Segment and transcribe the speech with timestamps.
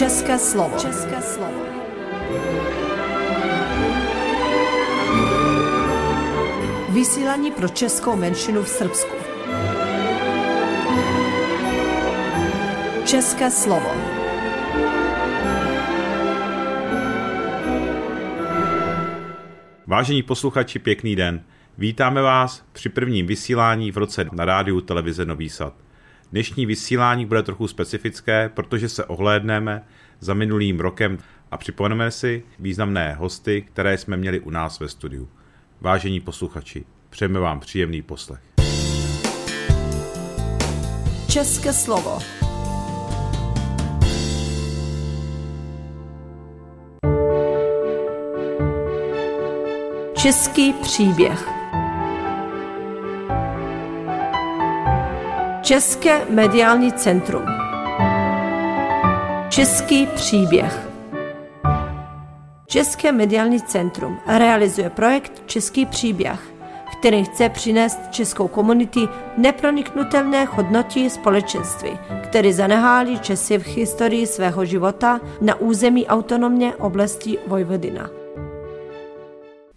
[0.00, 0.78] České slovo.
[0.78, 1.62] České slovo.
[6.88, 9.14] Vysílání pro českou menšinu v Srbsku.
[13.04, 13.90] České slovo.
[19.86, 21.42] Vážení posluchači, pěkný den.
[21.78, 25.74] Vítáme vás při prvním vysílání v roce na rádiu televize Nový Sad.
[26.32, 29.82] Dnešní vysílání bude trochu specifické, protože se ohlédneme
[30.20, 31.18] za minulým rokem
[31.50, 35.28] a připomeneme si významné hosty, které jsme měli u nás ve studiu.
[35.80, 38.40] Vážení posluchači, přejeme vám příjemný poslech.
[41.28, 42.18] České slovo.
[50.22, 51.59] Český příběh.
[55.70, 57.42] České mediální centrum.
[59.48, 60.88] Český příběh.
[62.66, 66.40] České mediální centrum realizuje projekt Český příběh,
[66.98, 69.00] který chce přinést českou komunity
[69.36, 78.19] neproniknutelné hodnoty společenství, které zaneháli Česi v historii svého života na území autonomně oblasti Vojvodina.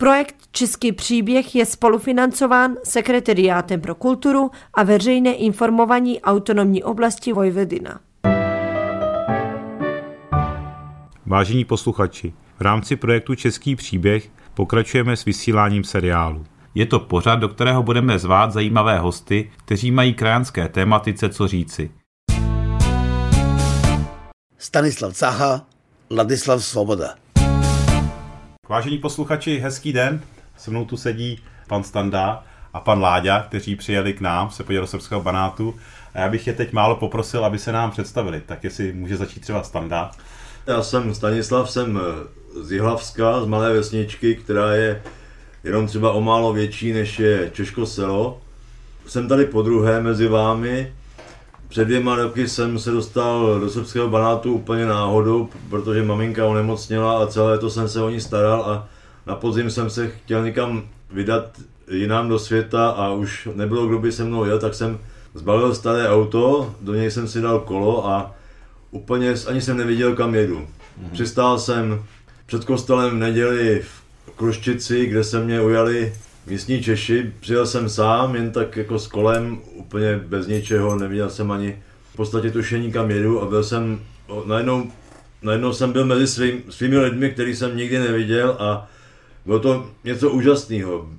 [0.04, 8.00] Projekt Český příběh je spolufinancován Sekretariátem pro kulturu a veřejné informování autonomní oblasti Vojvodina.
[11.26, 16.46] Vážení posluchači, v rámci projektu Český příběh pokračujeme s vysíláním seriálu.
[16.76, 21.92] Je to pořad, do kterého budeme zvát zajímavé hosty, kteří mají krajanské tématice co říci.
[24.58, 25.66] Stanislav Caha,
[26.12, 27.23] Ladislav Svoboda.
[28.74, 30.22] Vážení posluchači, hezký den.
[30.58, 32.44] Se mnou tu sedí pan Standa
[32.74, 35.76] a pan Láďa, kteří přijeli k nám se podívat do srbského banátu.
[36.14, 38.42] A já bych je teď málo poprosil, aby se nám představili.
[38.46, 40.12] Tak jestli může začít třeba Standa.
[40.68, 42.00] Já jsem Stanislav, jsem
[42.62, 45.02] z Jihlavska, z malé vesničky, která je
[45.64, 48.42] jenom třeba o málo větší, než je Češko selo.
[49.08, 50.94] Jsem tady po druhé mezi vámi.
[51.74, 57.28] Před dvěma roky jsem se dostal do srbského banátu úplně náhodou, protože maminka onemocněla a
[57.28, 58.88] celé to jsem se o ní staral a
[59.26, 61.58] na podzim jsem se chtěl někam vydat
[61.92, 65.00] jinam do světa a už nebylo, kdo by se mnou jel, tak jsem
[65.34, 68.36] zbalil staré auto, do něj jsem si dal kolo a
[68.92, 70.60] úplně ani jsem neviděl, kam jedu.
[70.60, 71.12] Mm-hmm.
[71.12, 72.04] Přistál jsem
[72.46, 76.14] před kostelem v neděli v Kruščici, kde se mě ujali
[76.48, 77.34] místní Češi.
[77.40, 81.84] Přijel jsem sám, jen tak jako s kolem, úplně bez ničeho, neviděl jsem ani
[82.14, 84.00] v podstatě tušení, kam jedu a byl jsem,
[84.46, 84.92] najednou,
[85.42, 88.90] najednou jsem byl mezi svým, svými lidmi, který jsem nikdy neviděl a
[89.46, 91.10] bylo to něco úžasného.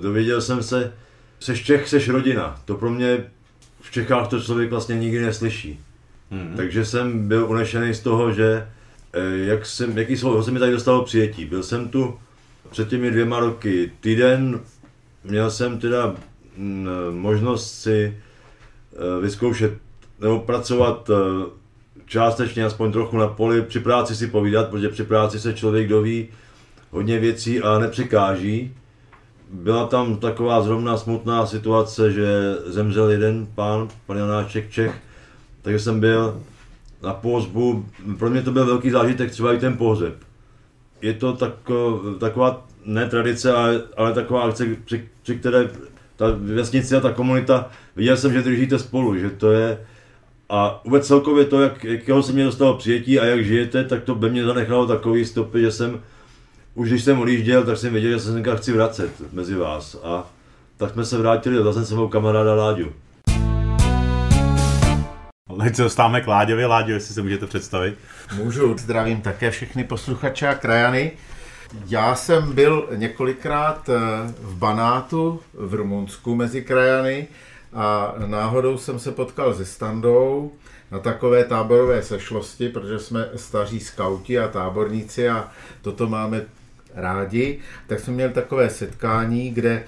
[0.00, 0.92] Dověděl jsem se,
[1.40, 2.60] seš Čech, seš rodina.
[2.64, 3.24] To pro mě
[3.80, 5.80] v Čechách to člověk vlastně nikdy neslyší.
[6.32, 6.56] Mm-hmm.
[6.56, 8.68] Takže jsem byl unešený z toho, že
[9.44, 11.44] jak jsem, jaký slovo se mi tady dostalo přijetí.
[11.44, 12.18] Byl jsem tu
[12.70, 14.60] před těmi dvěma roky týden,
[15.24, 16.14] měl jsem teda
[16.56, 18.16] mm, možnost si
[19.20, 19.72] vyzkoušet
[20.20, 21.10] nebo pracovat
[22.06, 26.28] částečně, aspoň trochu na poli, při práci si povídat, protože při práci se člověk doví
[26.90, 28.74] hodně věcí a nepřekáží.
[29.50, 34.94] Byla tam taková zrovna smutná situace, že zemřel jeden pán, pan Janáček Čech,
[35.62, 36.42] takže jsem byl
[37.02, 37.86] na pohřbu,
[38.18, 40.14] pro mě to byl velký zážitek, třeba i ten pohřeb.
[41.02, 45.70] Je to tako, taková ne tradice, ale, ale taková akce, při, při které
[46.16, 49.78] ta vesnice a ta komunita, viděl jsem, že držíte spolu, že to je,
[50.48, 54.14] a vůbec celkově to, jak, jakého se mě dostalo přijetí a jak žijete, tak to
[54.14, 56.00] by mě zanechalo takový stopy, že jsem,
[56.74, 60.00] už když jsem odjížděl, tak jsem věděl, že se chci vracet mezi vás.
[60.02, 60.30] A
[60.76, 62.92] tak jsme se vrátili a zase jsem kamaráda Láďu.
[65.62, 66.64] Teď se dostáváme k Láďovi.
[66.64, 67.98] Láďo, jestli se můžete představit.
[68.34, 68.78] Můžu.
[68.78, 71.12] Zdravím také všechny posluchače a krajany.
[71.86, 73.92] Já jsem byl několikrát eh,
[74.40, 77.26] v Banátu v Rumunsku mezi krajany
[77.72, 80.52] a náhodou jsem se potkal se Standou
[80.90, 85.48] na takové táborové sešlosti, protože jsme staří skauti a táborníci a
[85.82, 86.42] toto máme
[86.94, 89.84] rádi, tak jsme měli takové setkání, kde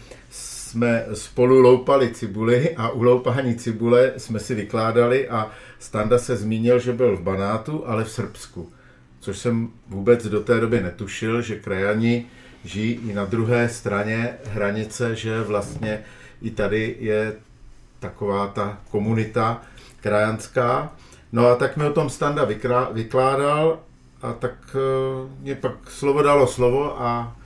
[0.69, 6.79] jsme spolu loupali cibuly a u loupání cibule jsme si vykládali a Standa se zmínil,
[6.79, 8.73] že byl v Banátu, ale v Srbsku.
[9.20, 12.26] Což jsem vůbec do té doby netušil, že krajani
[12.65, 16.05] žijí i na druhé straně hranice, že vlastně
[16.43, 17.37] i tady je
[17.99, 19.62] taková ta komunita
[20.00, 20.93] krajanská.
[21.32, 22.44] No a tak mi o tom Standa
[22.93, 23.79] vykládal
[24.23, 27.37] a tak uh, mě pak slovo dalo slovo a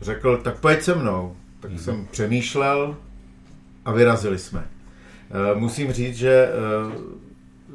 [0.00, 1.36] řekl, tak pojď se mnou.
[1.64, 1.78] Tak mm-hmm.
[1.84, 2.96] jsem přemýšlel
[3.84, 4.58] a vyrazili jsme.
[5.54, 6.48] Uh, musím říct, že
[6.86, 6.92] uh,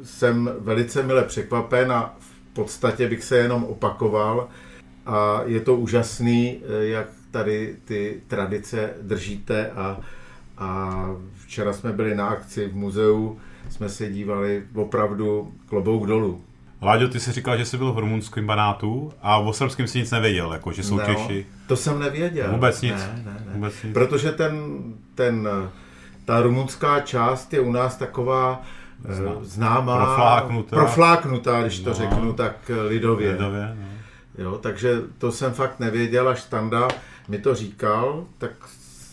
[0.02, 4.48] jsem velice mile překvapen a v podstatě bych se jenom opakoval
[5.06, 10.00] a je to úžasný, eh, jak tady ty tradice držíte a,
[10.58, 10.94] a
[11.44, 13.38] včera jsme byli na akci v muzeu,
[13.68, 16.44] jsme se dívali opravdu klobouk dolů.
[16.82, 20.10] Láďo, ty jsi říkal, že jsi byl v rumunském banátu a o srbském si nic
[20.10, 21.46] nevěděl, jako že jsou No, Češi.
[21.66, 22.50] To jsem nevěděl.
[22.50, 22.94] Vůbec nic.
[22.94, 23.52] Ne, ne, ne.
[23.54, 23.92] Vůbec nic.
[23.94, 24.54] Protože ten,
[25.14, 25.48] ten,
[26.24, 28.62] ta rumunská část je u nás taková
[29.08, 30.76] eh, Zná- známá, Profláknutá.
[30.76, 31.94] profláknutá, když to No.
[31.96, 33.32] řeknu tak eh, lidově.
[33.32, 33.84] Lidově, no.
[34.44, 36.88] Jo, takže to jsem fakt nevěděl, až Standa
[37.28, 38.50] mi to říkal, tak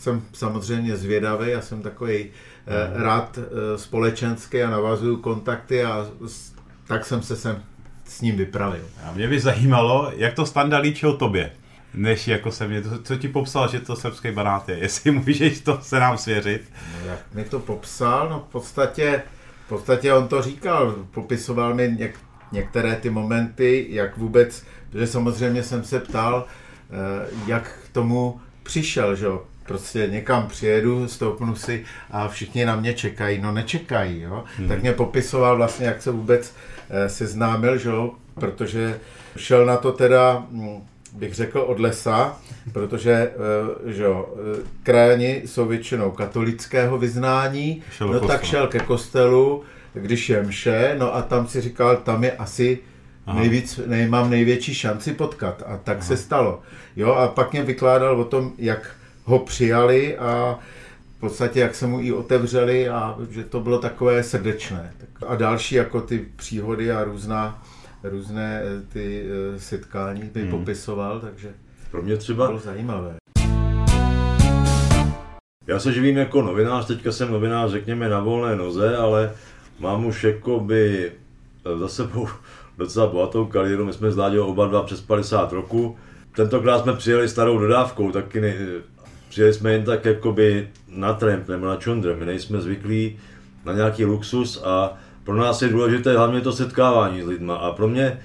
[0.00, 6.52] jsem samozřejmě zvědavý, já jsem takový eh, rád eh, společenský a navazuju kontakty a s,
[6.88, 7.62] tak jsem se sem
[8.04, 8.84] s ním vypravil.
[9.04, 11.52] A mě by zajímalo, jak to Standa líčil tobě,
[11.94, 14.78] než jako se mě, co ti popsal, že to srbský banát je.
[14.82, 16.62] Jestli můžeš to se nám svěřit.
[16.92, 19.22] No, jak mi to popsal, no v podstatě,
[19.66, 22.18] v podstatě on to říkal, popisoval mi něk,
[22.52, 29.16] některé ty momenty, jak vůbec, protože samozřejmě jsem se ptal, eh, jak k tomu přišel,
[29.16, 34.44] že jo, prostě někam přijedu, stoupnu si a všichni na mě čekají, no nečekají, jo,
[34.56, 34.68] hmm.
[34.68, 36.54] tak mě popisoval vlastně, jak se vůbec
[36.90, 39.00] eh, seznámil, že jo, protože
[39.36, 40.82] šel na to teda, hm,
[41.12, 42.38] bych řekl, od lesa,
[42.72, 48.78] protože eh, že jo, eh, krajani jsou většinou katolického vyznání, Šel no tak šel ke
[48.78, 49.62] kostelu,
[49.94, 52.78] když je mše, no a tam si říkal, tam je asi
[53.34, 55.62] nejvíc, nej, mám největší šanci potkat.
[55.66, 56.06] A tak Aha.
[56.06, 56.62] se stalo.
[56.96, 58.97] Jo, a pak mě vykládal o tom, jak
[59.28, 60.58] ho přijali a
[61.16, 64.92] v podstatě, jak se mu i otevřeli a že to bylo takové srdečné.
[65.26, 67.62] A další jako ty příhody a různá,
[68.02, 70.50] různé eh, ty eh, setkání by hmm.
[70.50, 71.54] popisoval, takže
[71.90, 73.16] Pro mě to třeba bylo zajímavé.
[75.66, 79.32] Já se živím jako novinář, teďka jsem novinář, řekněme, na volné noze, ale
[79.78, 81.12] mám už jakoby
[81.64, 82.28] eh, za sebou
[82.78, 83.86] docela bohatou kariéru.
[83.86, 85.96] My jsme s Láďou oba dva přes 50 roku.
[86.36, 88.54] Tentokrát jsme přijeli starou dodávkou, taky ne,
[89.38, 92.16] přijeli jsme jen tak jakoby na tramp nebo na čundr.
[92.18, 93.18] My nejsme zvyklí
[93.64, 97.56] na nějaký luxus a pro nás je důležité hlavně to setkávání s lidma.
[97.56, 98.18] A pro mě,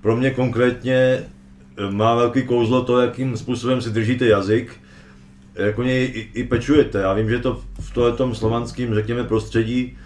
[0.00, 4.72] pro mě konkrétně eh, má velký kouzlo to, jakým způsobem si držíte jazyk,
[5.54, 6.98] jako něj i, i pečujete.
[6.98, 9.98] Já vím, že to v tomhletom slovanském, řekněme, prostředí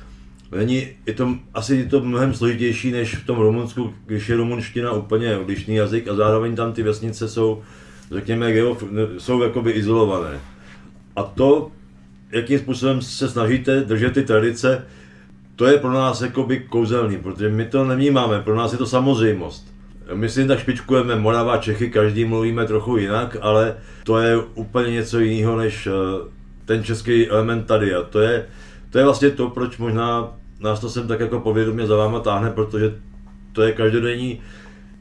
[0.56, 4.92] není, je to, asi je to mnohem složitější než v tom Rumunsku, když je rumunština
[4.92, 7.62] úplně odlišný jazyk a zároveň tam ty vesnice jsou,
[8.12, 8.76] řekněme, geo,
[9.18, 10.40] jsou jakoby izolované.
[11.16, 11.70] A to,
[12.30, 14.86] jakým způsobem se snažíte držet ty tradice,
[15.56, 19.72] to je pro nás jakoby kouzelný, protože my to nevnímáme, pro nás je to samozřejmost.
[20.14, 25.20] My si tak špičkujeme Morava, Čechy, každý mluvíme trochu jinak, ale to je úplně něco
[25.20, 25.90] jiného než eh,
[26.64, 28.46] ten český element tady a to je,
[28.90, 32.50] to je vlastně to, proč možná nás to sem tak jako povědomě za váma táhne,
[32.50, 32.94] protože
[33.52, 34.40] to je každodenní,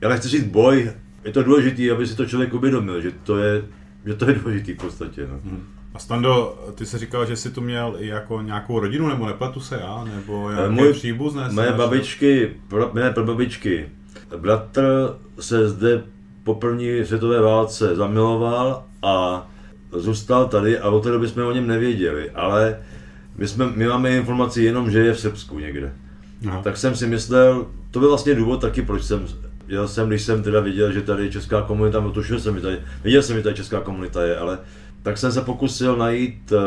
[0.01, 0.91] já nechci říct boj,
[1.25, 3.63] je to důležité, aby si to člověk uvědomil, že to je,
[4.05, 5.27] že to je důležitý v podstatě.
[5.31, 5.57] No.
[5.93, 9.59] A Stando, ty jsi říkal, že jsi tu měl i jako nějakou rodinu, nebo nepletu
[9.59, 11.49] se já, nebo Eh, nějaké můj- příbuzné?
[11.51, 13.89] Moje babičky, pro, mé prababičky,
[14.37, 14.83] bratr
[15.39, 16.03] se zde
[16.43, 19.47] po první světové válce zamiloval a
[19.91, 22.77] zůstal tady a od té doby jsme o něm nevěděli, ale
[23.37, 25.93] my, jsme, my máme informaci jenom, že je v Srbsku někde.
[26.47, 26.61] Aha.
[26.63, 29.27] Tak jsem si myslel, to byl vlastně důvod taky, proč jsem
[29.67, 32.61] jel jsem, když jsem teda viděl, že tady je česká komunita, no tušil jsem, že
[32.61, 34.59] tady, viděl jsem, že tady česká komunita je, ale
[35.03, 36.59] tak jsem se pokusil najít uh,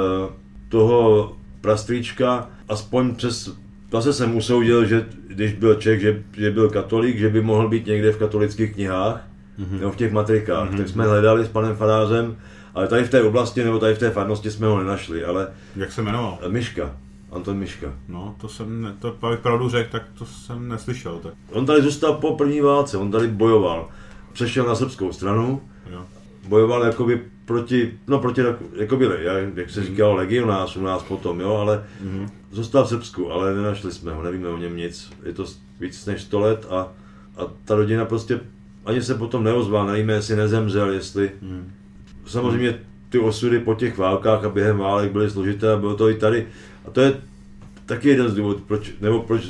[0.68, 3.50] toho prastrýčka, aspoň přes,
[3.92, 7.86] zase jsem usoudil, že když byl Čech, že, že byl katolík, že by mohl být
[7.86, 9.80] někde v katolických knihách, mm-hmm.
[9.80, 10.76] nebo v těch matrikách, mm-hmm.
[10.76, 12.36] tak jsme hledali s panem farářem,
[12.74, 15.92] ale tady v té oblasti nebo tady v té farnosti jsme ho nenašli, ale Jak
[15.92, 16.38] se jmenoval?
[16.48, 16.96] Miška,
[17.34, 17.94] Anton Miška.
[18.08, 21.18] No, to jsem, ne, to abych pravdu řekl, tak to jsem neslyšel.
[21.22, 23.88] Tak, On tady zůstal po první válce, on tady bojoval.
[24.32, 26.06] Přešel na srbskou stranu, jo.
[26.48, 28.40] bojoval jakoby proti, no proti,
[28.76, 29.08] jakoby,
[29.54, 32.28] jak, se říkalo, legionář u nás potom, jo, ale mm-hmm.
[32.50, 35.12] zůstal v Srbsku, ale nenašli jsme ho, nevíme o něm nic.
[35.22, 35.44] Je to
[35.80, 36.92] víc než 100 let a,
[37.36, 38.40] a ta rodina prostě
[38.84, 41.30] ani se potom neozval, nevíme, jestli nezemřel, jestli...
[41.42, 41.72] Mm.
[42.26, 46.14] Samozřejmě ty osudy po těch válkách a během válek byly složité a bylo to i
[46.14, 46.46] tady.
[46.84, 47.14] A to je
[47.86, 49.42] taky jeden z důvodů, proč, nebo proč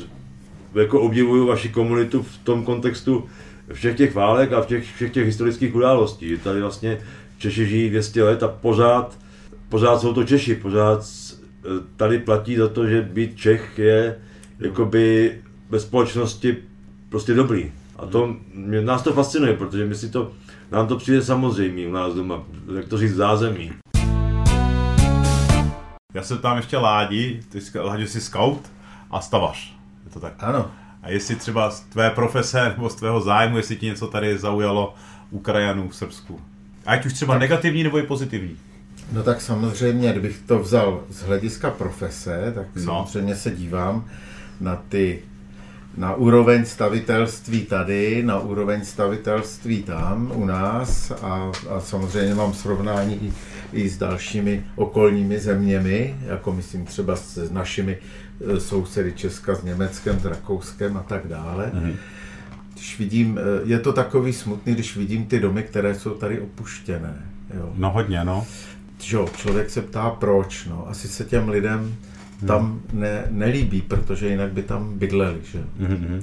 [0.74, 3.24] jako obdivuju vaši komunitu v tom kontextu
[3.72, 6.36] všech těch válek a v těch, všech těch historických událostí.
[6.38, 6.98] Tady vlastně
[7.38, 9.18] Češi žijí 200 let a pořád,
[9.68, 11.40] pořád jsou to Češi, pořád s-
[11.96, 14.16] tady platí za to, že být Čech je
[14.60, 15.32] jakoby
[15.70, 16.56] ve společnosti
[17.08, 17.72] prostě dobrý.
[17.96, 20.32] A to, mě, nás to fascinuje, protože my si to,
[20.72, 22.44] nám to přijde samozřejmé u nás doma,
[22.76, 23.70] jak to říct, zázemí.
[26.14, 28.72] Já se tam ještě Ládi, ty jsi, Láďo jsi scout
[29.10, 29.74] a stavař.
[30.04, 30.32] Je to tak?
[30.38, 30.70] Ano.
[31.02, 34.94] A jestli třeba z tvé profese nebo z tvého zájmu, jestli ti něco tady zaujalo
[35.30, 36.40] u krajanů v Srbsku.
[36.86, 38.56] Ať už třeba negativní nebo i pozitivní.
[39.12, 42.82] No tak samozřejmě, kdybych to vzal z hlediska profese, tak No.
[42.82, 44.04] samozřejmě se dívám
[44.60, 45.22] na ty
[45.96, 53.32] na úroveň stavitelství tady, na úroveň stavitelství tam u nás a, a samozřejmě mám srovnání
[53.74, 57.98] i, s dalšími okolními zeměmi, jako myslím třeba s, s našimi
[58.56, 61.70] e, sousedy Česka, s Německem, s Rakouskem a tak dále.
[61.74, 61.94] Mm-hmm.
[62.74, 67.14] Když vidím, e, je to takový smutný, když vidím ty domy, které jsou tady opuštěné.
[67.56, 68.46] Jo No hodně, no.
[69.08, 71.94] jo, člověk se ptá proč, no, asi se těm lidem
[72.46, 75.64] tam ne, nelíbí, protože jinak by tam bydleli, že.
[75.78, 76.22] Mhm.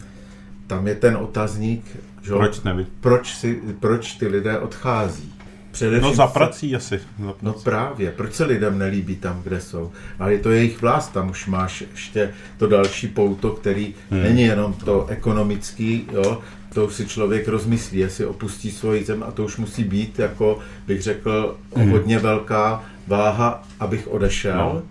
[0.67, 1.85] Tam je ten otazník,
[2.21, 2.87] že Proč neví?
[2.99, 5.33] proč, si, proč ty lidé odchází.
[5.71, 6.99] Především No za se- prací asi.
[7.19, 9.91] Za No právě, proč se lidem nelíbí tam, kde jsou?
[10.19, 14.23] Ale je to jejich vlast, tam už máš ještě to další pouto, který hmm.
[14.23, 16.41] není jenom to ekonomický, jo,
[16.73, 20.59] to už si člověk rozmyslí, jestli opustí svoji zem a to už musí být, jako
[20.87, 21.91] bych řekl, hmm.
[21.91, 24.57] hodně velká váha, abych odešel.
[24.57, 24.73] No.
[24.73, 24.81] No.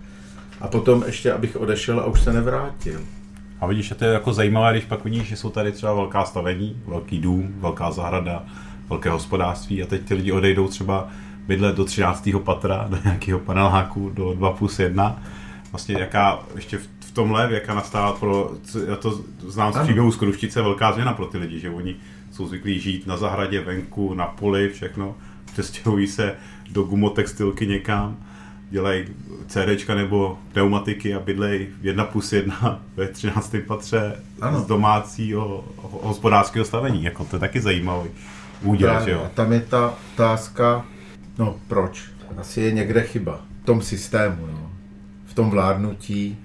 [0.61, 2.99] A potom ještě, abych odešel a už se nevrátil.
[3.61, 6.25] A vidíš, že to je jako zajímavé, když pak vidíš, že jsou tady třeba velká
[6.25, 8.43] stavení, velký dům, velká zahrada,
[8.91, 11.07] velké hospodářství a teď ty lidi odejdou třeba
[11.47, 12.29] bydlet do 13.
[12.43, 15.21] patra, do nějakého paneláku, do 2 plus 1.
[15.71, 18.51] Vlastně jaká, ještě v, v tomhle, jaká nastává pro,
[18.87, 21.95] já to znám z příběhu z Kruštice, velká změna pro ty lidi, že oni
[22.31, 25.15] jsou zvyklí žít na zahradě, venku, na poli, všechno,
[25.53, 26.35] přestěhují se
[26.71, 28.17] do gumotextilky někam,
[28.69, 29.05] dělají
[29.47, 33.55] CDčka nebo pneumatiky a bydlej 1 plus 1 ve 13.
[33.67, 34.59] patře Ano.
[34.59, 37.03] z domácího ho- hospodářského stavení.
[37.03, 38.09] Jako to je taky zajímavý
[38.63, 39.13] úděl, že Právě.
[39.13, 39.23] jo?
[39.25, 40.85] A tam je ta otázka,
[41.37, 42.11] no proč?
[42.37, 43.41] Asi je někde chyba.
[43.61, 44.71] V tom systému, no.
[45.25, 46.37] v tom vládnutí.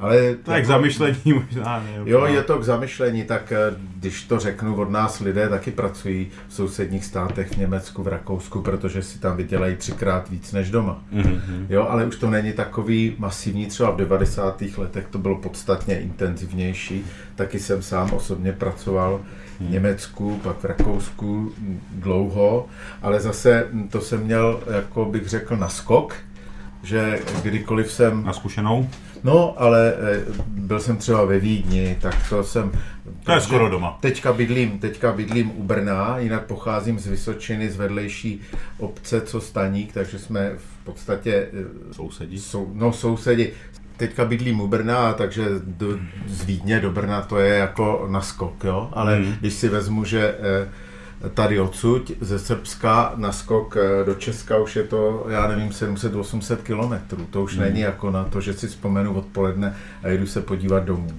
[0.00, 1.90] Ale Tak zamyšlení možná ne.
[2.04, 3.58] Jo, je to k zamyšlení, tak eh,
[3.96, 8.62] když to řeknu, od nás lidé taky pracují v sousedních státech, v Německu, v Rakousku,
[8.62, 11.02] protože si tam vydělají třikrát víc než doma.
[11.12, 11.66] Mhm.
[11.68, 14.62] Jo, ale už to není takový masivní, třeba v 90.
[14.76, 17.04] letech to bylo podstatně intenzivnější.
[17.34, 19.20] Taky jsem sám osobně pracoval
[19.60, 21.52] v Německu, pak v Rakousku
[21.90, 22.66] dlouho,
[23.02, 26.14] ale zase to jsem měl, jako bych řekl, naskok,
[26.82, 28.88] že kdykoliv jsem Na zkušenou?
[29.24, 32.72] No, ale eh, byl jsem třeba ve Vídni, tak to jsem...
[33.24, 33.98] To je skoro doma.
[34.00, 38.40] Teďka bydlím, teďka bydlím u Brna, jinak pocházím z Vysočiny, z vedlejší
[38.78, 41.48] obce, co Staník, takže jsme v podstatě...
[41.52, 42.38] eh, Sousedí.
[42.38, 43.52] Sou, no, sousedi.
[43.96, 48.90] Teďka bydlím u Brna, takže do, z Vídně do Brna to je jako naskok, jo?
[48.92, 49.34] Ale hmm.
[49.40, 50.68] když si vezmu, že eh,
[51.34, 57.26] tady odsud, ze Srbska, naskok eh, do Česka už je to, já nevím, 700-800 kilometrů.
[57.30, 57.64] To už hmm.
[57.64, 61.10] není jako na to, že si vzpomenu odpoledne a jdu se podívat domů.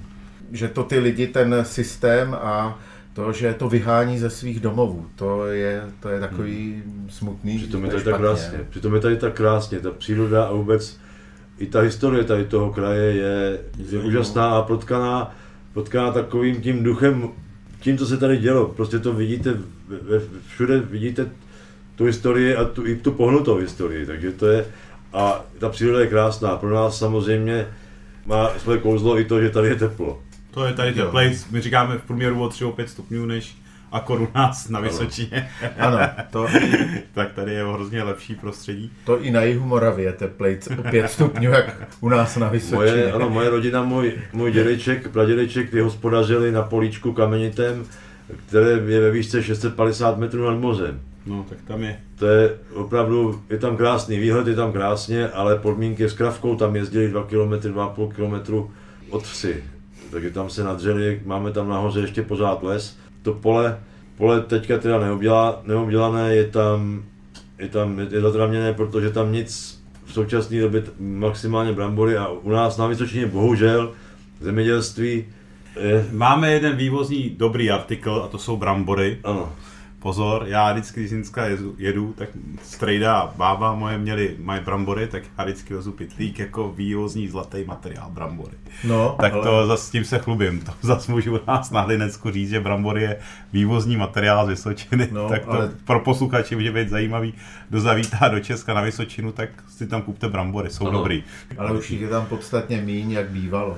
[0.52, 2.80] Že to ty lidi, ten systém a
[3.14, 7.58] to, že to vyhání ze svých domovů, to je, to je takový smutný.
[7.58, 8.60] Přitom je tady tak krásně.
[8.70, 9.80] Přitom je tady tak krásně.
[9.80, 10.98] Ta příroda a vůbec
[11.58, 13.60] i ta historie tady toho kraje je,
[13.92, 15.36] je úžasná a protkaná,
[15.74, 17.30] protkaná takovým tím duchem,
[17.80, 18.68] tím, co se tady dělo.
[18.68, 19.58] Prostě to vidíte,
[20.48, 21.30] všude vidíte
[21.96, 24.06] tu historii a tu, i tu pohnutou historii.
[24.06, 24.66] Takže to je,
[25.14, 26.56] a ta příroda je krásná.
[26.56, 27.68] Pro nás samozřejmě
[28.26, 30.22] má své kouzlo i to, že tady je teplo.
[30.52, 33.56] To je tady teplej, my říkáme v průměru o 3 o 5 stupňů než
[33.92, 35.50] akor u nás na Vysočině.
[35.78, 36.48] Ano, to,
[37.14, 38.92] tak tady je hrozně lepší prostředí.
[39.06, 42.78] to i na jihu Moravě je teplejc o 5 stupňů, jak u nás na Vysočině.
[42.78, 47.86] Moje, ano, moje rodina, můj, můj dědeček, pradědeček, ty hospodařili na políčku kamenitém,
[48.48, 51.00] které je ve výšce 650 metrů nad mořem.
[51.26, 52.00] No, tak tam je.
[52.16, 56.76] To je opravdu, je tam krásný výhled, je tam krásně, ale podmínky s kravkou tam
[56.76, 58.70] jezdili 2 km, 2,5 km
[59.10, 59.64] od vsi.
[60.12, 62.98] Takže tam se nadřeli, máme tam nahoře ještě pořád les.
[63.22, 63.80] To pole,
[64.18, 67.04] pole teďka teda neobdělá, neobdělané, je tam,
[67.60, 72.78] je tam je zatraměné, protože tam nic v současné době maximálně brambory a u nás
[72.78, 73.92] na Vysočině bohužel
[74.42, 75.26] zemědělství
[76.12, 79.18] Máme jeden vývozní dobrý artikl a to jsou brambory.
[79.24, 79.52] ano,
[80.00, 82.30] Pozor, já vždycky, když z Zinska jedu, jedu, tak
[82.64, 87.64] strejda a bába moje měli, mají brambory, tak já vždycky vezu pitlík jako vývozní zlatý
[87.68, 88.54] materiál brambory.
[88.84, 90.60] No, Tak ale- to zase s tím se chlubím.
[90.60, 93.18] To zase můžu u nás na Hlinecku říct, že brambory je
[93.54, 95.08] vývozní materiál z Vysočiny.
[95.12, 97.34] No, tak to ale- pro posluchače může být zajímavý.
[97.70, 100.98] Kdo zavítá do Česka na Vysočinu, tak si tam kupte brambory, jsou Ano.
[100.98, 101.24] dobrý.
[101.58, 103.78] Ale už jich je tam podstatně míň, jak bývalo.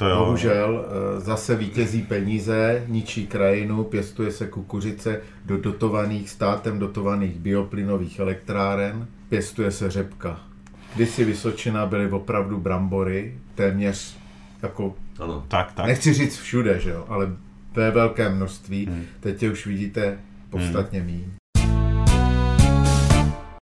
[0.00, 0.24] To jo.
[0.24, 8.18] Bohužel eh, zase vítězí peníze, ničí krajinu, pěstuje se kukuřice do dotovaných, státem dotovaných bioplynových
[8.18, 10.40] elektráren, pěstuje se řepka.
[10.94, 14.16] Kdysi Vysočina byly opravdu brambory, téměř
[14.62, 15.44] jako, Ano.
[15.48, 15.86] Tak, tak.
[15.86, 17.28] nechci říct všude, že jo, ale
[17.74, 18.88] ve velké množství.
[19.20, 20.18] Teď je už vidíte
[20.50, 21.39] podstatně méně.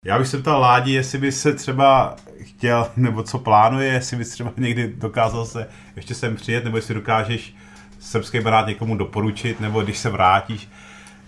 [0.05, 4.31] Já bych se ptal Ládi, jestli by se třeba chtěl, nebo co plánuje, jestli bys
[4.31, 7.55] třeba někdy dokázal se ještě sem přijet, nebo jestli dokážeš
[8.01, 10.69] srbský barát někomu doporučit, nebo když se vrátíš,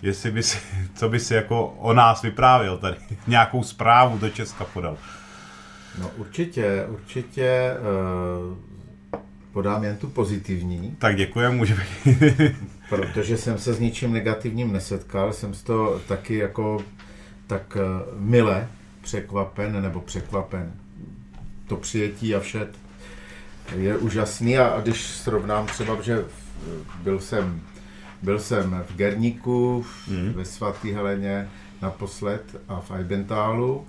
[0.02, 0.58] jestli bys,
[0.94, 4.96] co bys jako o nás vyprávěl tady, nějakou zprávu do Česka podal.
[6.00, 7.72] No určitě, určitě
[8.50, 8.56] uh,
[9.52, 11.86] podám jen tu pozitivní, Tak děkujem, můžeme.
[12.88, 16.78] protože jsem se s ničím negativním nesetkal, jsem z toho taky jako
[17.46, 18.68] tak uh, mile
[19.02, 20.72] překvapen, nebo překvapen.
[21.68, 22.66] To přijetí a vše
[23.76, 26.24] je úžasný a, když srovnám třeba, že
[27.02, 27.60] byl jsem,
[28.22, 30.32] byl jsem v Gerníku, v, Mhm.
[30.32, 31.48] ve svatý Heleně
[31.82, 33.86] naposled a v Eibentálu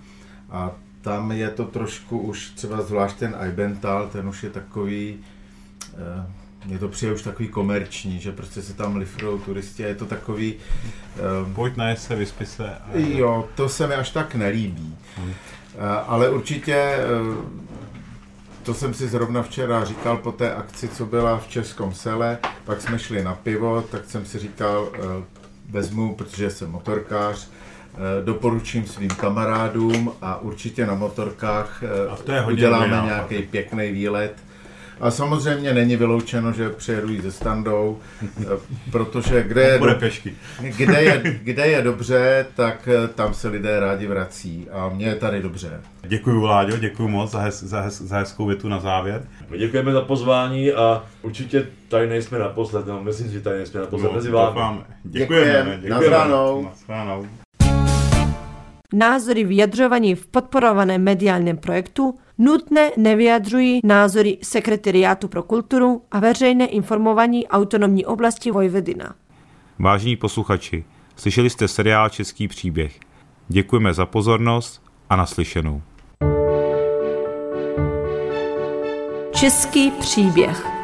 [0.50, 0.72] a
[1.02, 5.20] tam je to trošku už třeba zvlášť ten Eibental, ten už je takový,
[5.94, 6.26] eh,
[6.68, 10.56] mně to přijde už takový komerční, že prostě se tam lifrujou turisti je to takový,
[11.16, 12.70] eh, Pojď na se, vyspí se.
[12.70, 12.90] A...
[12.94, 14.98] Jo, to se mi až tak nelíbí.
[15.18, 17.06] Eh, Ale určitě, eh,
[18.64, 22.82] to jsem si zrovna včera říkal po té akci, co byla v Českom sele, pak
[22.82, 25.24] jsme šli na pivo, tak jsem si říkal, eh,
[25.70, 27.50] vezmu, protože jsem motorkář,
[28.24, 34.36] doporučím svým kamarádům a určitě na motorkách A to je hodně uděláme nějaký pěkný výlet.
[35.00, 38.00] A samozřejmě není vyloučeno, že přijedu jí se standou,
[38.92, 39.96] protože kde je, do,
[40.78, 45.16] kde je, kde je dobře, tak eh, tam se lidé rádi vrací a mně je
[45.16, 45.82] tady dobře.
[46.02, 49.28] Děkuji, Vláďo, děkuji moc za, hez, za, hez, za hezkou větu na závěr.
[49.50, 54.14] My děkujeme za pozvání a určitě tady nejsme naposled, no, myslím že tady nejsme naposled
[54.14, 54.80] mezi vámi.
[55.04, 55.60] Děkujeme.
[55.64, 55.82] Děkujem.
[55.82, 55.90] děkujeme.
[55.90, 56.64] Nashledanou.
[56.64, 57.28] Nashledanou.
[58.94, 67.48] Názory vyjadřovaní v podporovaném mediálním projektu nutně nevyjadřují názory Sekretariátu pro kulturu a veřejné informování
[67.48, 69.16] autonomní oblasti Vojvodina.
[69.80, 73.00] Vážení posluchači, slyšeli jste seriál Český příběh.
[73.48, 75.82] Děkujeme za pozornost a naslyšenou.
[79.32, 80.77] Český příběh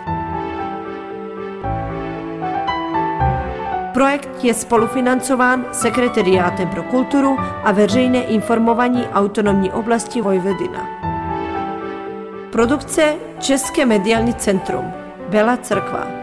[3.93, 10.88] Projekt je spolufinancován Sekretariátem pro kulturu a veřejné informování autonomní oblasti Vojvodina.
[12.51, 14.93] Produkce České mediální centrum
[15.29, 16.22] Bela Crkva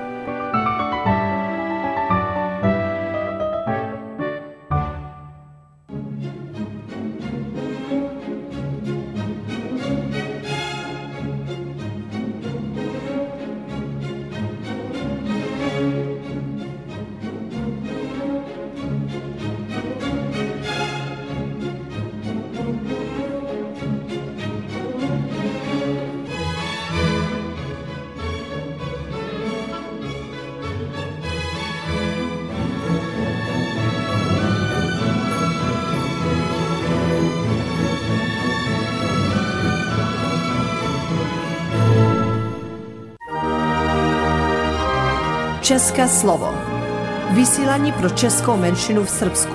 [45.71, 46.55] České slovo
[47.35, 49.53] Vysílání pro českou menšinu v Srbsku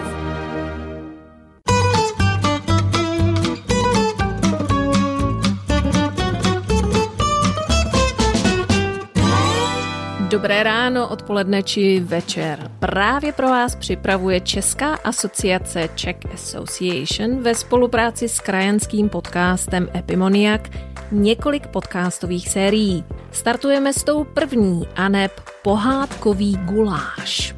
[10.30, 12.71] Dobré ráno, odpoledne či večer.
[12.80, 20.69] Právě pro vás připravuje Česká asociace Czech Association ve spolupráci s krajanským podcastem Epimoniak
[21.11, 23.03] několik podcastových sérií.
[23.31, 25.31] Startujeme s tou první, aneb
[25.63, 27.55] pohádkový guláš.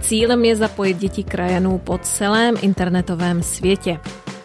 [0.00, 4.00] Cílem je zapojit děti krajanů po celém internetovém světě.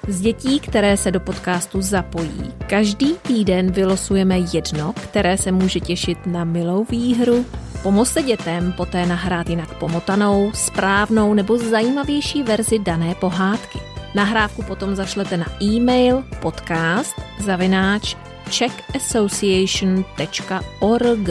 [0.07, 6.25] Z dětí, které se do podcastu zapojí, každý týden vylosujeme jedno, které se může těšit
[6.25, 7.45] na milou výhru.
[7.83, 13.79] Pomozte dětem poté nahrát jinak pomotanou, správnou nebo zajímavější verzi dané pohádky.
[14.15, 18.15] Nahrávku potom zašlete na e-mail podcast zavináč
[18.49, 21.29] czechassociation.org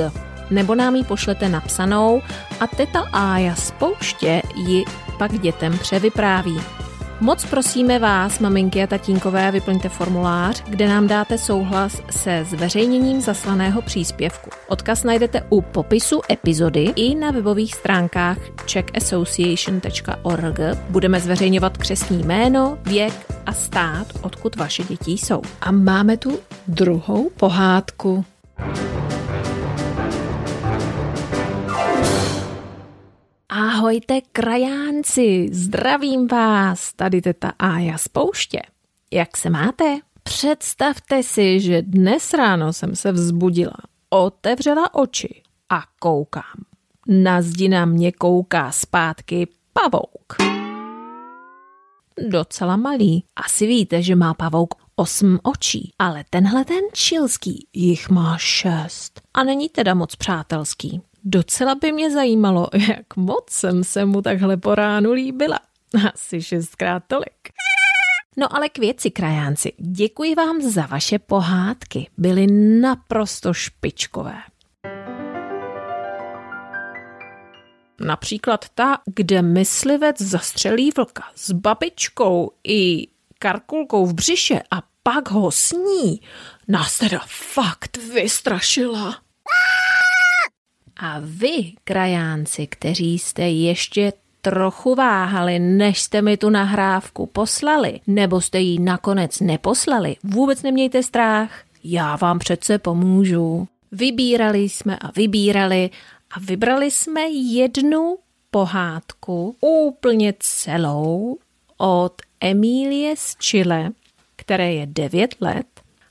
[0.51, 2.23] nebo nám ji pošlete napsanou
[2.61, 4.85] a teta Ája z pouště ji
[5.19, 6.61] pak dětem převypráví.
[7.21, 13.83] Moc prosíme vás, maminky a tatínkové, vyplňte formulář, kde nám dáte souhlas se zveřejněním zaslaného
[13.83, 14.51] příspěvku.
[14.69, 20.61] Odkaz najdete u popisu epizody i na webových stránkách czechassociation.org.
[20.91, 25.43] Budeme zveřejňovat křesní jméno, věk a stát, odkud vaše děti jsou.
[25.61, 28.25] A máme tu druhou pohádku.
[33.49, 38.63] Ahojte krajánci, zdravím vás, tady teta Ája z pouště.
[39.13, 39.99] Jak se máte?
[40.23, 43.77] Představte si, že dnes ráno jsem se vzbudila.
[44.11, 46.65] otevřela oči a koukám.
[47.09, 50.64] Na zdi na mě kouká zpátky pavouk.
[52.19, 53.25] Docela malý.
[53.37, 59.21] Asi víte, že má pavouk osm očí, ale tenhle ten čilský jich má šest.
[59.35, 61.03] A není teda moc přátelský.
[61.25, 65.59] Docela by mě zajímalo, jak moc jsem se mu takhle po ránu líbila.
[66.15, 67.49] Asi šestkrát tolik.
[68.37, 72.11] No ale k věci, krajánci, děkuji vám za vaše pohádky.
[72.19, 72.47] Byly
[72.81, 74.37] naprosto špičkové.
[78.01, 85.51] Například ta, kde myslivec zastřelí vlka s babičkou i karkulkou v břiše a pak ho
[85.51, 86.21] sní,
[86.69, 89.17] nás teda fakt vystrašila.
[90.97, 98.41] A vy, krajánci, kteří jste ještě trochu váhali, než jste mi tu nahrávku poslali, nebo
[98.41, 101.51] jste ji nakonec neposlali, vůbec nemějte strach,
[101.85, 103.69] já vám přece pomůžu.
[103.93, 105.91] Vybírali jsme a vybírali
[106.35, 108.19] a vybrali jsme jednu
[108.51, 111.39] pohádku úplně celou
[111.77, 113.91] od Emílie z Chile,
[114.37, 115.67] které je 9 let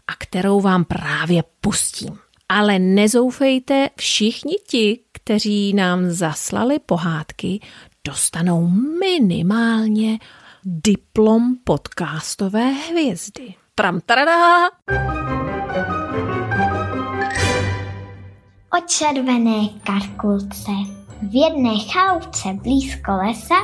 [0.07, 2.17] a kterou vám právě pustím.
[2.49, 7.59] Ale nezoufejte, všichni ti, kteří nám zaslali pohádky,
[8.07, 8.67] dostanou
[8.99, 10.19] minimálně
[10.63, 13.53] diplom podcastové hvězdy.
[13.75, 14.69] Tram tarada!
[18.77, 20.71] O červené karkulce.
[21.21, 23.55] V jedné chalupce blízko lesa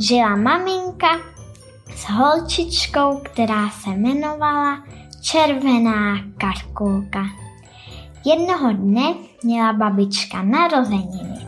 [0.00, 1.08] žila maminka
[1.96, 4.82] s holčičkou, která se jmenovala
[5.22, 7.24] Červená karkulka.
[8.24, 11.46] Jednoho dne měla babička narozeniny.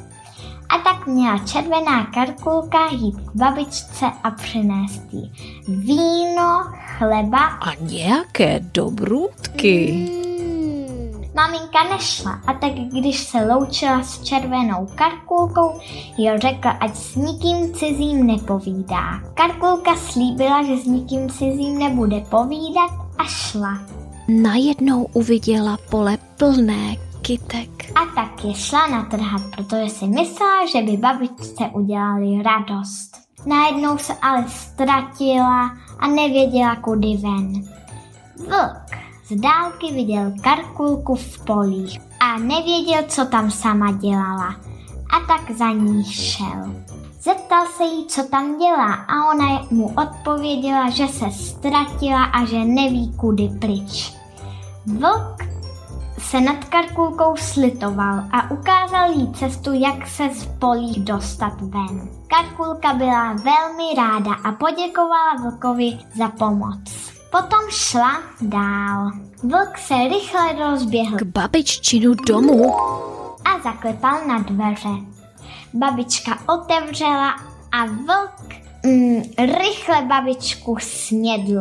[0.68, 5.32] A tak měla červená karkulka jít k babičce a přinést jí
[5.68, 6.64] víno,
[6.98, 9.92] chleba A nějaké dobrůdky.
[9.92, 10.33] Hmm,
[11.34, 15.80] Maminka nešla a tak když se loučila s červenou karkulkou,
[16.16, 19.20] jí řekla, ať s nikým cizím nepovídá.
[19.34, 23.78] Karkulka slíbila, že s nikým cizím nebude povídat a šla.
[24.28, 27.70] Najednou uviděla pole plné kytek.
[27.94, 33.10] A tak je šla natrhat, protože si myslela, že by babičce udělali radost.
[33.46, 37.52] Najednou se ale ztratila a nevěděla, kudy ven.
[38.36, 38.83] Vlk
[39.24, 44.56] z dálky viděl karkulku v polích a nevěděl, co tam sama dělala.
[45.10, 46.74] A tak za ní šel.
[47.22, 52.64] Zeptal se jí, co tam dělá a ona mu odpověděla, že se ztratila a že
[52.64, 54.14] neví, kudy pryč.
[54.86, 55.44] Vlk
[56.18, 62.08] se nad Karkulkou slitoval a ukázal jí cestu, jak se z polí dostat ven.
[62.26, 67.03] Karkulka byla velmi ráda a poděkovala Vlkovi za pomoc.
[67.34, 69.10] Potom šla dál.
[69.42, 72.74] Vlk se rychle rozběhl K babiččinu domu
[73.44, 74.88] a zaklepal na dveře.
[75.74, 77.30] Babička otevřela
[77.72, 78.54] a vlk
[78.86, 81.60] mm, rychle babičku snědl.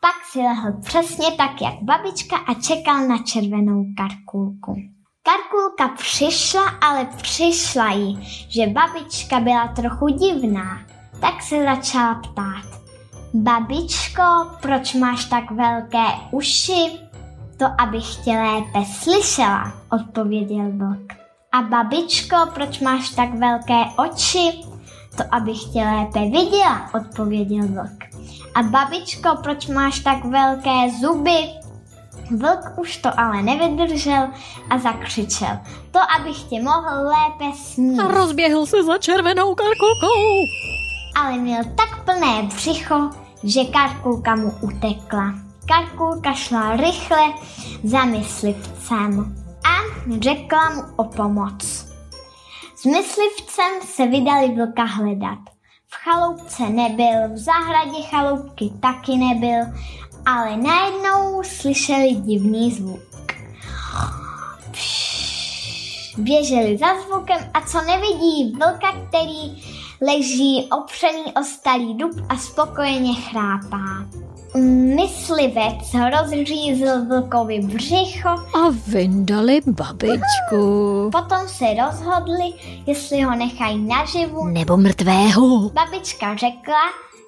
[0.00, 4.74] Pak si lehl přesně tak, jak babička a čekal na červenou karkulku.
[5.22, 10.80] Karkulka přišla, ale přišla jí, že babička byla trochu divná.
[11.20, 12.75] Tak se začala ptát.
[13.36, 14.22] Babičko,
[14.60, 17.00] proč máš tak velké uši?
[17.56, 21.12] To, abych tě lépe slyšela, odpověděl vlk.
[21.52, 24.64] A babičko, proč máš tak velké oči?
[25.16, 28.04] To, abych tě lépe viděla, odpověděl vlk.
[28.54, 31.38] A babičko, proč máš tak velké zuby?
[32.36, 34.28] Vlk už to ale nevydržel
[34.70, 35.58] a zakřičel.
[35.90, 38.00] To, abych tě mohl lépe snít.
[38.00, 40.46] a rozběhl se za červenou karkulkou.
[41.16, 43.10] ale měl tak plné břicho,
[43.44, 45.34] že Karkulka mu utekla.
[45.68, 47.32] Karkulka šla rychle
[47.84, 49.74] za myslivcem a
[50.20, 51.86] řekla mu o pomoc.
[52.76, 55.38] S myslivcem se vydali vlka hledat.
[55.86, 59.60] V chaloupce nebyl, v zahradě chaloupky taky nebyl,
[60.26, 63.00] ale najednou slyšeli divný zvuk.
[66.18, 69.62] Běželi za zvukem a co nevidí vlka, který
[70.00, 74.06] leží opřený o starý dub a spokojeně chrápá.
[74.96, 81.10] Myslivec rozřízl vlkovi břicho, A vyndali babičku.
[81.12, 82.52] potom se rozhodli,
[82.86, 84.46] jestli ho nechají naživu.
[84.46, 85.70] Nebo mrtvého.
[85.70, 86.82] Babička řekla,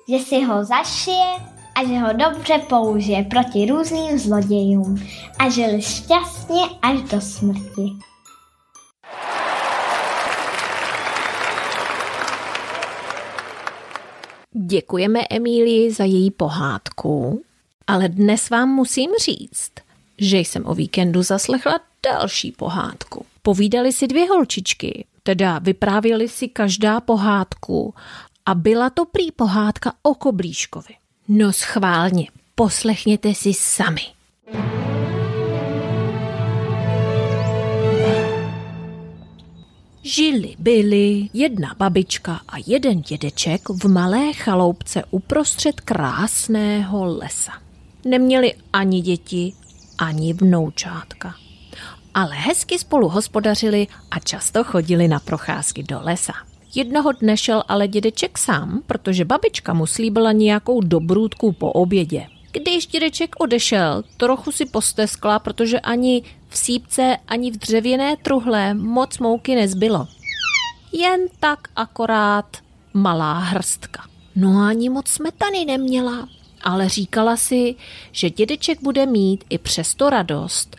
[0.08, 1.32] že si ho zašije
[1.74, 4.96] a že ho dobře použije proti různým zlodějům
[5.38, 7.92] a žili šťastně až do smrti.
[14.52, 17.42] Děkujeme Emílii za její pohádku,
[17.86, 19.72] ale dnes vám musím říct,
[20.18, 23.26] že jsem o víkendu zaslechla další pohádku.
[23.42, 27.94] Povídali si dvě holčičky, teda vyprávěli si každá pohádku
[28.46, 30.94] a byla to prý pohádka o Koblíškovi.
[31.28, 34.02] No schválně, poslechněte si sami.
[40.08, 47.52] Žili byli jedna babička a jeden dědeček v malé chaloupce uprostřed krásného lesa.
[48.04, 49.52] Neměli ani děti,
[49.98, 51.34] ani vnoučátka.
[52.14, 56.32] Ale hezky spolu hospodařili a často chodili na procházky do lesa.
[56.74, 62.26] Jednoho dne šel ale dědeček sám, protože babička mu slíbila nějakou dobrůdku po obědě.
[62.52, 69.18] Když dědeček odešel, trochu si posteskla, protože ani v sípce, ani v dřevěné truhle moc
[69.18, 70.06] mouky nezbylo.
[70.92, 72.56] Jen tak akorát
[72.94, 74.02] malá hrstka.
[74.36, 76.28] No ani moc smetany neměla,
[76.62, 77.74] ale říkala si,
[78.12, 80.76] že dědeček bude mít i přesto radost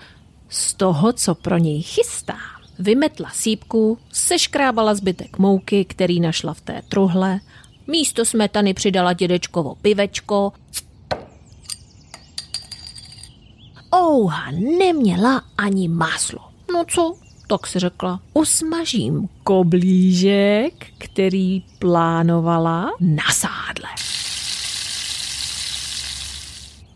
[0.49, 2.37] z toho, co pro něj chystá.
[2.79, 7.39] Vymetla sípku, seškrábala zbytek mouky, který našla v té truhle,
[7.87, 10.53] místo smetany přidala dědečkovo pivečko,
[13.95, 16.39] Ouha, neměla ani máslo.
[16.73, 17.15] No co,
[17.47, 23.89] tak si řekla, usmažím koblížek, který plánovala na sádle.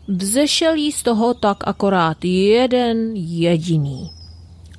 [0.08, 4.10] Vzešel jí z toho tak akorát jeden jediný,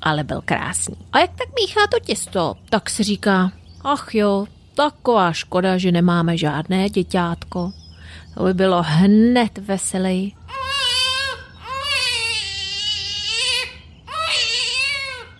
[0.01, 0.95] ale byl krásný.
[1.13, 3.51] A jak tak míchá to těsto, tak si říká,
[3.81, 7.71] ach jo, taková škoda, že nemáme žádné děťátko.
[8.37, 10.35] To by bylo hned veselý.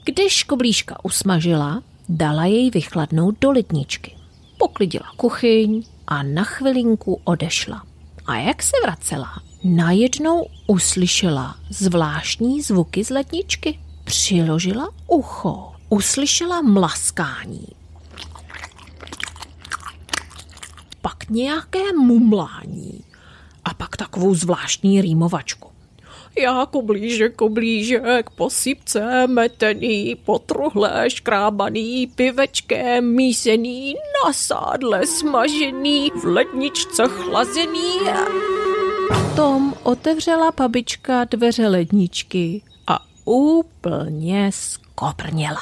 [0.06, 4.16] Když koblížka usmažila, dala jej vychladnout do ledničky.
[4.58, 7.84] Poklidila kuchyň a na chvilinku odešla.
[8.26, 13.80] A jak se vracela, najednou uslyšela zvláštní zvuky z ledničky.
[14.04, 17.68] Přiložila ucho, uslyšela mlaskání.
[21.02, 23.04] Pak nějaké mumlání
[23.64, 25.75] a pak takovou zvláštní rýmovačku.
[26.40, 33.96] Já koblížek, koblížek, posypce, metený, potruhle, škrábaný, pivečkem, mísený,
[34.26, 38.00] na sádle smažený, v ledničce chlazený.
[39.36, 45.62] Tom otevřela babička dveře ledničky a úplně skoprněla.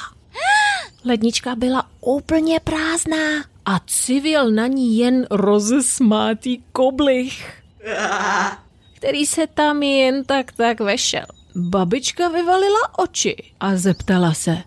[1.04, 7.62] Lednička byla úplně prázdná a civil na ní jen rozesmátý koblich
[9.04, 11.26] který se tam jen tak tak vešel.
[11.56, 14.58] Babička vyvalila oči a zeptala se,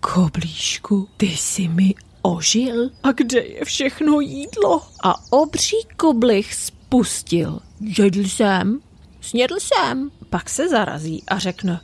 [0.00, 2.90] Koblíšku, ty jsi mi ožil?
[3.02, 4.82] A kde je všechno jídlo?
[5.04, 7.60] A obří koblich spustil.
[7.98, 8.80] Jedl jsem,
[9.20, 10.10] snědl jsem.
[10.30, 11.80] Pak se zarazí a řekne,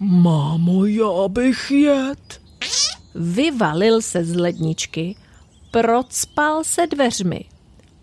[0.00, 2.40] mámo, já bych jet.
[3.14, 5.16] Vyvalil se z ledničky,
[5.70, 7.44] procpal se dveřmi,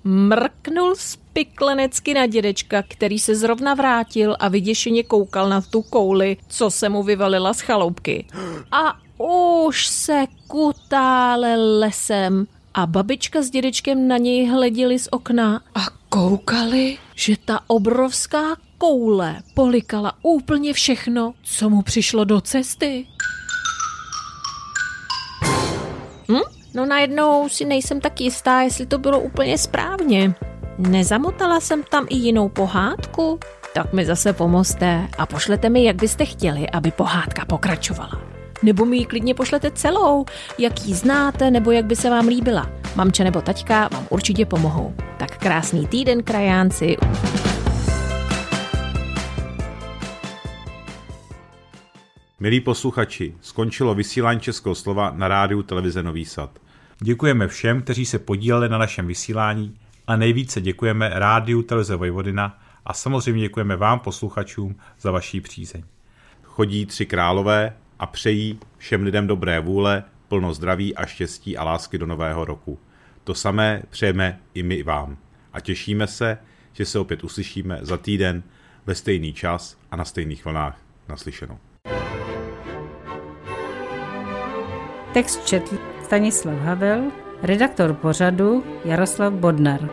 [0.06, 6.72] mrknul spiklenecky na dědečka, který se zrovna vrátil a vyděšeně koukal na tu kouli, co
[6.72, 8.26] se mu vyvalila z chaloupky.
[8.72, 15.86] A už se kutále lesem a babička s dědečkem na něj hleděli z okna a
[16.10, 23.08] koukali, že ta obrovská koule polikala úplně všechno, co mu přišlo do cesty.
[26.32, 26.64] Hm?
[26.76, 30.36] No najednou si nejsem tak jistá, jestli to bylo úplně správně.
[30.78, 33.40] Nezamotala jsem tam i jinou pohádku?
[33.74, 38.22] Tak mi zase pomozte a pošlete mi, jak byste chtěli, aby pohádka pokračovala.
[38.64, 40.26] Nebo mi ji klidně pošlete celou,
[40.58, 42.70] jak ji znáte, nebo jak by se vám líbila.
[42.96, 44.94] Mamče nebo taťka vám určitě pomohou.
[45.18, 46.98] Tak krásný týden, krajánci.
[52.40, 56.64] Milí posluchači, skončilo vysílání Českého slova na rádiu televize Nový Sad.
[57.00, 59.78] Děkujeme všem, kteří se podíleli na našem vysílání
[60.08, 65.84] a nejvíce děkujeme rádiu televize Vojvodina a samozřejmě děkujeme vám posluchačům za vaší přízeň.
[66.44, 71.98] Chodí tři králové a přejí všem lidem dobré vůle, plno zdraví a štěstí a lásky
[71.98, 72.80] do nového roku.
[73.24, 75.18] To samé přejeme i my vám.
[75.54, 76.38] A těšíme se,
[76.74, 78.44] že se opět uslyšíme za týden
[78.86, 80.80] ve stejný čas a na stejných vlnách.
[81.10, 81.60] Naslyšenou.
[85.14, 89.89] Text četl Stanislav Havel, redaktor pořadu Jaroslav Bodnar.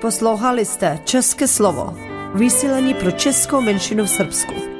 [0.00, 1.94] Poslouchali jste České slovo,
[2.34, 4.73] vysílení pro českou menšinu v Srbsku.